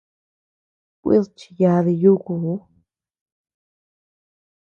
[1.01, 2.33] Kuid chiyadi yúku.